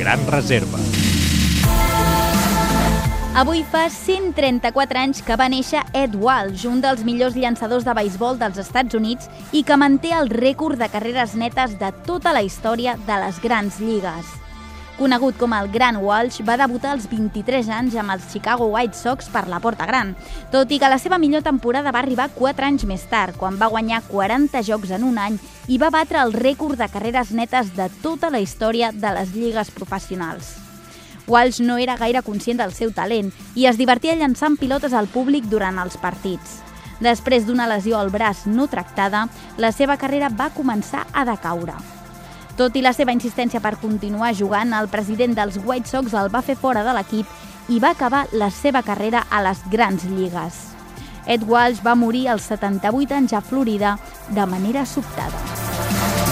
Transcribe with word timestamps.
gran 0.00 0.24
reserva. 0.32 0.80
Avui 3.36 3.60
fa 3.62 3.84
134 3.92 4.98
anys 4.98 5.20
que 5.22 5.36
va 5.36 5.46
néixer 5.52 5.84
Ed 5.94 6.16
Walsh, 6.18 6.64
un 6.66 6.80
dels 6.82 7.04
millors 7.04 7.36
llançadors 7.36 7.84
de 7.84 7.94
beisbol 7.94 8.40
dels 8.40 8.58
Estats 8.64 8.96
Units 8.96 9.28
i 9.52 9.62
que 9.62 9.78
manté 9.78 10.16
el 10.16 10.32
rècord 10.32 10.80
de 10.80 10.88
carreres 10.90 11.36
netes 11.36 11.76
de 11.78 11.92
tota 12.08 12.32
la 12.32 12.42
història 12.42 12.96
de 13.06 13.24
les 13.26 13.44
grans 13.44 13.78
lligues. 13.84 14.39
Conegut 15.00 15.38
com 15.40 15.54
el 15.56 15.70
Gran 15.72 15.96
Walsh, 16.04 16.42
va 16.44 16.58
debutar 16.60 16.90
als 16.92 17.06
23 17.08 17.70
anys 17.72 17.94
amb 17.96 18.12
els 18.12 18.26
Chicago 18.28 18.66
White 18.68 18.98
Sox 18.98 19.30
per 19.32 19.46
la 19.48 19.56
porta 19.64 19.86
gran, 19.88 20.10
tot 20.52 20.68
i 20.68 20.76
que 20.76 20.90
la 20.92 20.98
seva 21.00 21.16
millor 21.16 21.40
temporada 21.40 21.88
va 21.88 22.02
arribar 22.02 22.26
4 22.34 22.66
anys 22.66 22.82
més 22.84 23.06
tard, 23.08 23.32
quan 23.40 23.56
va 23.56 23.70
guanyar 23.72 24.02
40 24.10 24.60
jocs 24.66 24.90
en 24.92 25.06
un 25.08 25.16
any 25.16 25.38
i 25.72 25.78
va 25.80 25.88
batre 25.88 26.20
el 26.20 26.34
rècord 26.36 26.76
de 26.76 26.88
carreres 26.92 27.30
netes 27.32 27.70
de 27.78 27.86
tota 28.02 28.28
la 28.28 28.42
història 28.44 28.90
de 28.92 29.12
les 29.16 29.32
lligues 29.32 29.70
professionals. 29.72 30.50
Walsh 31.26 31.62
no 31.64 31.78
era 31.80 31.96
gaire 31.96 32.20
conscient 32.20 32.60
del 32.60 32.74
seu 32.76 32.92
talent 32.92 33.30
i 33.54 33.64
es 33.70 33.80
divertia 33.80 34.18
llançant 34.20 34.58
pilotes 34.60 34.92
al 34.92 35.08
públic 35.08 35.48
durant 35.48 35.80
els 35.80 35.96
partits. 35.96 36.58
Després 37.00 37.48
d'una 37.48 37.70
lesió 37.72 37.96
al 37.96 38.12
braç 38.12 38.44
no 38.44 38.68
tractada, 38.68 39.30
la 39.56 39.72
seva 39.72 39.96
carrera 39.96 40.28
va 40.28 40.50
començar 40.52 41.06
a 41.14 41.24
decaure. 41.24 41.78
Tot 42.58 42.76
i 42.76 42.82
la 42.82 42.92
seva 42.92 43.14
insistència 43.14 43.60
per 43.62 43.78
continuar 43.80 44.32
jugant, 44.34 44.74
el 44.76 44.90
president 44.92 45.36
dels 45.38 45.60
White 45.64 45.88
Sox 45.88 46.14
el 46.14 46.32
va 46.32 46.42
fer 46.42 46.58
fora 46.58 46.84
de 46.86 46.94
l'equip 46.96 47.70
i 47.70 47.78
va 47.78 47.94
acabar 47.94 48.26
la 48.32 48.50
seva 48.50 48.82
carrera 48.82 49.26
a 49.30 49.42
les 49.46 49.62
grans 49.70 50.04
lligues. 50.10 50.60
Ed 51.26 51.46
Walsh 51.46 51.84
va 51.84 51.94
morir 51.94 52.26
als 52.28 52.48
78 52.50 53.14
anys 53.14 53.36
a 53.38 53.40
Florida 53.40 53.98
de 54.28 54.46
manera 54.46 54.86
sobtada. 54.86 56.29